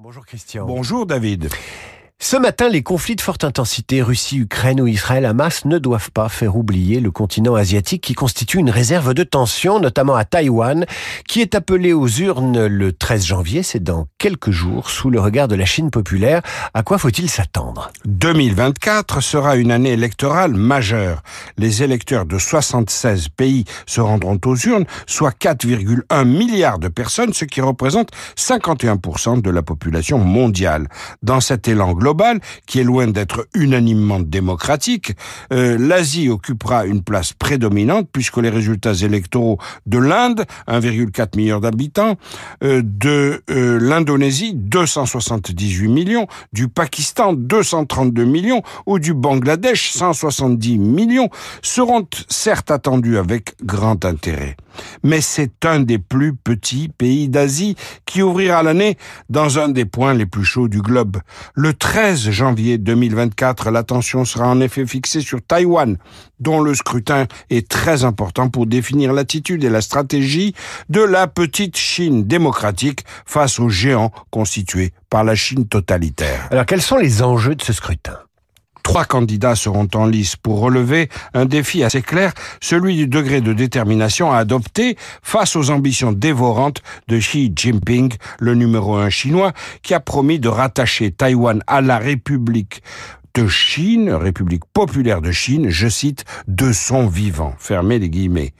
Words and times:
Bonjour 0.00 0.24
Christian. 0.24 0.66
Bonjour 0.66 1.04
David. 1.06 1.48
Ce 2.26 2.38
matin, 2.38 2.70
les 2.70 2.82
conflits 2.82 3.16
de 3.16 3.20
forte 3.20 3.44
intensité 3.44 4.00
Russie-Ukraine 4.00 4.80
ou 4.80 4.86
Israël-Hamas 4.86 5.66
ne 5.66 5.76
doivent 5.76 6.10
pas 6.10 6.30
faire 6.30 6.56
oublier 6.56 7.00
le 7.00 7.10
continent 7.10 7.54
asiatique 7.54 8.00
qui 8.00 8.14
constitue 8.14 8.56
une 8.56 8.70
réserve 8.70 9.12
de 9.12 9.24
tension, 9.24 9.78
notamment 9.78 10.14
à 10.14 10.24
Taïwan, 10.24 10.86
qui 11.28 11.42
est 11.42 11.54
appelé 11.54 11.92
aux 11.92 12.08
urnes 12.08 12.64
le 12.64 12.94
13 12.94 13.26
janvier, 13.26 13.62
c'est 13.62 13.82
dans 13.82 14.06
quelques 14.16 14.52
jours, 14.52 14.88
sous 14.88 15.10
le 15.10 15.20
regard 15.20 15.48
de 15.48 15.54
la 15.54 15.66
Chine 15.66 15.90
populaire. 15.90 16.40
À 16.72 16.82
quoi 16.82 16.96
faut-il 16.96 17.28
s'attendre? 17.28 17.90
2024 18.06 19.20
sera 19.20 19.56
une 19.56 19.70
année 19.70 19.92
électorale 19.92 20.54
majeure. 20.54 21.22
Les 21.58 21.82
électeurs 21.82 22.24
de 22.24 22.38
76 22.38 23.28
pays 23.28 23.66
se 23.84 24.00
rendront 24.00 24.40
aux 24.46 24.56
urnes, 24.56 24.86
soit 25.06 25.38
4,1 25.38 26.24
milliards 26.24 26.78
de 26.78 26.88
personnes, 26.88 27.34
ce 27.34 27.44
qui 27.44 27.60
représente 27.60 28.08
51% 28.38 29.42
de 29.42 29.50
la 29.50 29.60
population 29.60 30.16
mondiale. 30.16 30.88
Dans 31.22 31.42
cet 31.42 31.68
élan 31.68 31.92
global, 31.92 32.13
qui 32.66 32.80
est 32.80 32.84
loin 32.84 33.06
d'être 33.06 33.46
unanimement 33.54 34.20
démocratique, 34.20 35.12
euh, 35.52 35.76
l'Asie 35.78 36.28
occupera 36.28 36.86
une 36.86 37.02
place 37.02 37.32
prédominante 37.32 38.08
puisque 38.12 38.38
les 38.38 38.50
résultats 38.50 38.94
électoraux 38.94 39.58
de 39.86 39.98
l'Inde, 39.98 40.44
1,4 40.68 41.36
milliard 41.36 41.60
d'habitants, 41.60 42.16
euh, 42.62 42.82
de 42.84 43.42
euh, 43.50 43.78
l'Indonésie, 43.80 44.54
278 44.54 45.88
millions, 45.88 46.26
du 46.52 46.68
Pakistan, 46.68 47.32
232 47.32 48.24
millions, 48.24 48.62
ou 48.86 48.98
du 48.98 49.14
Bangladesh, 49.14 49.90
170 49.92 50.78
millions, 50.78 51.30
seront 51.62 52.06
certes 52.28 52.70
attendus 52.70 53.18
avec 53.18 53.54
grand 53.62 54.04
intérêt 54.04 54.56
mais 55.02 55.20
c'est 55.20 55.64
un 55.64 55.80
des 55.80 55.98
plus 55.98 56.34
petits 56.34 56.88
pays 56.88 57.28
d'Asie 57.28 57.76
qui 58.06 58.22
ouvrira 58.22 58.62
l'année 58.62 58.96
dans 59.28 59.58
un 59.58 59.68
des 59.68 59.84
points 59.84 60.14
les 60.14 60.26
plus 60.26 60.44
chauds 60.44 60.68
du 60.68 60.80
globe. 60.80 61.18
Le 61.54 61.74
13 61.74 62.30
janvier 62.30 62.78
2024, 62.78 63.70
l'attention 63.70 64.24
sera 64.24 64.48
en 64.48 64.60
effet 64.60 64.86
fixée 64.86 65.20
sur 65.20 65.42
Taïwan, 65.42 65.96
dont 66.40 66.60
le 66.60 66.74
scrutin 66.74 67.26
est 67.50 67.68
très 67.68 68.04
important 68.04 68.48
pour 68.48 68.66
définir 68.66 69.12
l'attitude 69.12 69.64
et 69.64 69.70
la 69.70 69.80
stratégie 69.80 70.54
de 70.88 71.00
la 71.00 71.26
petite 71.26 71.76
Chine 71.76 72.24
démocratique 72.24 73.04
face 73.26 73.58
aux 73.58 73.68
géants 73.68 74.12
constitués 74.30 74.92
par 75.10 75.24
la 75.24 75.34
Chine 75.34 75.66
totalitaire. 75.66 76.48
Alors 76.50 76.66
quels 76.66 76.82
sont 76.82 76.96
les 76.96 77.22
enjeux 77.22 77.54
de 77.54 77.62
ce 77.62 77.72
scrutin? 77.72 78.18
Trois 78.84 79.06
candidats 79.06 79.56
seront 79.56 79.88
en 79.94 80.06
lice 80.06 80.36
pour 80.36 80.60
relever 80.60 81.08
un 81.32 81.46
défi 81.46 81.82
assez 81.82 82.02
clair, 82.02 82.32
celui 82.60 82.94
du 82.94 83.08
degré 83.08 83.40
de 83.40 83.52
détermination 83.52 84.30
à 84.30 84.36
adopter 84.36 84.96
face 85.22 85.56
aux 85.56 85.70
ambitions 85.70 86.12
dévorantes 86.12 86.82
de 87.08 87.18
Xi 87.18 87.50
Jinping, 87.56 88.12
le 88.38 88.54
numéro 88.54 88.94
un 88.94 89.10
chinois, 89.10 89.52
qui 89.82 89.94
a 89.94 90.00
promis 90.00 90.38
de 90.38 90.48
rattacher 90.48 91.10
Taïwan 91.10 91.62
à 91.66 91.80
la 91.80 91.98
République 91.98 92.82
de 93.34 93.48
Chine, 93.48 94.10
République 94.10 94.64
populaire 94.72 95.20
de 95.20 95.32
Chine, 95.32 95.68
je 95.70 95.88
cite, 95.88 96.24
de 96.46 96.72
son 96.72 97.08
vivant. 97.08 97.54
Fermez 97.58 97.98
les 97.98 98.08
guillemets. 98.08 98.52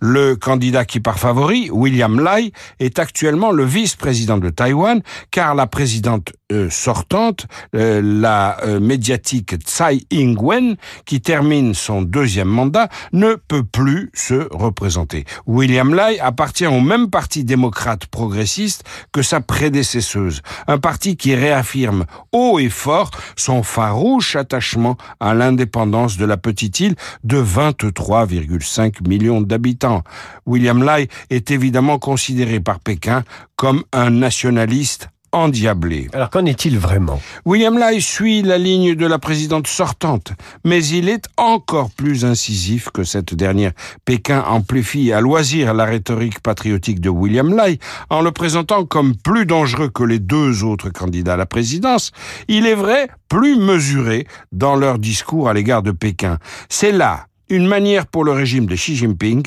Le 0.00 0.34
candidat 0.34 0.86
qui 0.86 1.00
part 1.00 1.18
favori, 1.18 1.68
William 1.70 2.18
Lai, 2.20 2.52
est 2.80 2.98
actuellement 2.98 3.50
le 3.50 3.64
vice-président 3.64 4.38
de 4.38 4.48
Taïwan, 4.48 5.02
car 5.30 5.54
la 5.54 5.66
présidente 5.66 6.32
euh, 6.52 6.68
sortante, 6.68 7.46
euh, 7.74 8.02
la 8.04 8.62
euh, 8.64 8.78
médiatique 8.78 9.54
Tsai 9.64 10.06
Ing-wen, 10.10 10.76
qui 11.06 11.22
termine 11.22 11.72
son 11.72 12.02
deuxième 12.02 12.48
mandat, 12.48 12.90
ne 13.14 13.34
peut 13.34 13.64
plus 13.64 14.10
se 14.12 14.46
représenter. 14.54 15.24
William 15.46 15.94
Lai 15.94 16.20
appartient 16.20 16.66
au 16.66 16.80
même 16.80 17.08
parti 17.08 17.44
démocrate 17.44 18.04
progressiste 18.08 18.84
que 19.10 19.22
sa 19.22 19.40
prédécesseuse, 19.40 20.42
un 20.66 20.76
parti 20.76 21.16
qui 21.16 21.34
réaffirme 21.34 22.04
haut 22.32 22.58
et 22.58 22.68
fort 22.68 23.10
son 23.36 23.62
farouche 23.62 24.36
attachement 24.36 24.98
à 25.20 25.32
l'indépendance 25.32 26.18
de 26.18 26.26
la 26.26 26.36
petite 26.36 26.78
île 26.78 26.96
de 27.24 27.42
23,5 27.42 29.08
millions 29.08 29.40
d'habitants. 29.40 30.02
William 30.44 30.82
Lai 30.82 31.08
est 31.30 31.50
évidemment 31.50 31.98
considéré 31.98 32.60
par 32.60 32.80
Pékin 32.80 33.24
comme 33.56 33.82
un 33.92 34.10
nationaliste 34.10 35.08
endiablé. 35.34 36.08
Alors 36.12 36.30
qu'en 36.30 36.46
est-il 36.46 36.78
vraiment? 36.78 37.20
William 37.44 37.78
Lai 37.78 38.00
suit 38.00 38.42
la 38.42 38.56
ligne 38.56 38.94
de 38.94 39.06
la 39.06 39.18
présidente 39.18 39.66
sortante, 39.66 40.32
mais 40.64 40.84
il 40.86 41.08
est 41.08 41.26
encore 41.36 41.90
plus 41.90 42.24
incisif 42.24 42.88
que 42.90 43.04
cette 43.04 43.34
dernière. 43.34 43.72
Pékin 44.04 44.42
amplifie 44.46 45.12
à 45.12 45.20
loisir 45.20 45.74
la 45.74 45.84
rhétorique 45.84 46.40
patriotique 46.40 47.00
de 47.00 47.10
William 47.10 47.54
Lai 47.54 47.78
en 48.10 48.22
le 48.22 48.30
présentant 48.30 48.84
comme 48.84 49.16
plus 49.16 49.44
dangereux 49.44 49.88
que 49.88 50.04
les 50.04 50.20
deux 50.20 50.64
autres 50.64 50.90
candidats 50.90 51.34
à 51.34 51.36
la 51.36 51.46
présidence. 51.46 52.12
Il 52.48 52.66
est 52.66 52.74
vrai, 52.74 53.08
plus 53.28 53.56
mesuré 53.56 54.26
dans 54.52 54.76
leur 54.76 54.98
discours 54.98 55.48
à 55.48 55.54
l'égard 55.54 55.82
de 55.82 55.90
Pékin. 55.90 56.38
C'est 56.68 56.92
là 56.92 57.26
une 57.48 57.66
manière 57.66 58.06
pour 58.06 58.24
le 58.24 58.32
régime 58.32 58.66
de 58.66 58.74
Xi 58.74 58.96
Jinping 58.96 59.42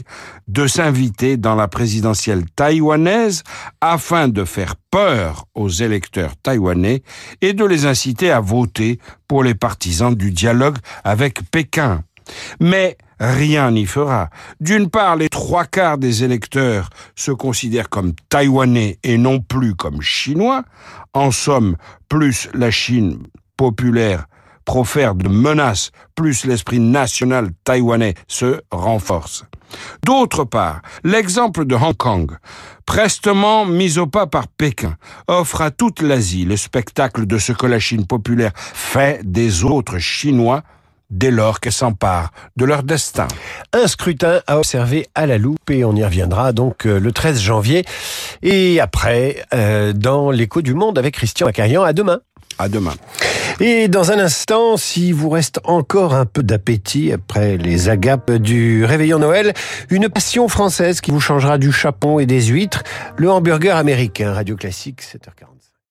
de 0.47 0.67
s'inviter 0.67 1.37
dans 1.37 1.55
la 1.55 1.67
présidentielle 1.67 2.45
taïwanaise 2.55 3.43
afin 3.81 4.27
de 4.27 4.45
faire 4.45 4.75
peur 4.91 5.45
aux 5.55 5.69
électeurs 5.69 6.35
taïwanais 6.37 7.03
et 7.41 7.53
de 7.53 7.65
les 7.65 7.85
inciter 7.85 8.31
à 8.31 8.39
voter 8.39 8.99
pour 9.27 9.43
les 9.43 9.55
partisans 9.55 10.13
du 10.13 10.31
dialogue 10.31 10.77
avec 11.03 11.49
Pékin. 11.51 12.03
Mais 12.59 12.97
rien 13.19 13.71
n'y 13.71 13.85
fera. 13.85 14.29
D'une 14.59 14.89
part, 14.89 15.15
les 15.15 15.29
trois 15.29 15.65
quarts 15.65 15.97
des 15.97 16.23
électeurs 16.23 16.89
se 17.15 17.31
considèrent 17.31 17.89
comme 17.89 18.13
taïwanais 18.29 18.99
et 19.03 19.17
non 19.17 19.39
plus 19.39 19.75
comme 19.75 20.01
chinois. 20.01 20.63
En 21.13 21.31
somme, 21.31 21.77
plus 22.09 22.49
la 22.53 22.71
Chine 22.71 23.19
populaire 23.55 24.27
profère 24.67 25.15
de 25.15 25.29
menaces, 25.29 25.91
plus 26.13 26.45
l'esprit 26.45 26.79
national 26.79 27.49
taïwanais 27.63 28.15
se 28.27 28.59
renforce. 28.69 29.45
D'autre 30.05 30.43
part, 30.43 30.81
l'exemple 31.05 31.65
de 31.65 31.73
Hong 31.73 31.95
Kong, 31.95 32.37
prestement 32.85 33.65
mis 33.65 33.97
au 33.97 34.07
pas 34.07 34.27
par 34.27 34.47
Pékin, 34.49 34.95
offre 35.27 35.61
à 35.61 35.71
toute 35.71 36.01
l'Asie 36.01 36.43
le 36.43 36.57
spectacle 36.57 37.25
de 37.25 37.37
ce 37.37 37.53
que 37.53 37.65
la 37.65 37.79
Chine 37.79 38.05
populaire 38.05 38.51
fait 38.55 39.21
des 39.23 39.63
autres 39.63 39.99
Chinois 39.99 40.63
dès 41.09 41.31
lors 41.31 41.61
qu'elle 41.61 41.71
s'empare 41.71 42.31
de 42.57 42.65
leur 42.65 42.83
destin. 42.83 43.29
Un 43.71 43.87
scrutin 43.87 44.41
à 44.47 44.57
observer 44.57 45.07
à 45.15 45.25
la 45.25 45.37
loupe 45.37 45.69
et 45.69 45.85
on 45.85 45.95
y 45.95 46.03
reviendra 46.03 46.51
donc 46.51 46.85
euh, 46.85 46.99
le 46.99 47.13
13 47.13 47.39
janvier 47.39 47.85
et 48.41 48.81
après 48.81 49.45
euh, 49.53 49.93
dans 49.93 50.29
l'écho 50.29 50.61
du 50.61 50.73
monde 50.73 50.99
avec 50.99 51.13
Christian 51.13 51.45
Macarian. 51.47 51.83
À 51.83 51.93
demain. 51.93 52.19
À 52.59 52.67
demain. 52.67 52.93
Et 53.59 53.87
dans 53.87 54.11
un 54.11 54.19
instant, 54.19 54.77
si 54.77 55.11
vous 55.11 55.29
reste 55.29 55.59
encore 55.63 56.13
un 56.13 56.25
peu 56.25 56.43
d'appétit 56.43 57.11
après 57.11 57.57
les 57.57 57.89
agapes 57.89 58.31
du 58.31 58.85
réveillon 58.85 59.17
Noël, 59.17 59.53
une 59.89 60.09
passion 60.09 60.47
française 60.47 61.01
qui 61.01 61.09
vous 61.09 61.19
changera 61.19 61.57
du 61.57 61.71
chapon 61.71 62.19
et 62.19 62.27
des 62.27 62.43
huîtres, 62.43 62.83
le 63.17 63.31
hamburger 63.31 63.75
américain, 63.75 64.31
Radio 64.31 64.55
Classique, 64.55 65.01
7h40. 65.01 65.56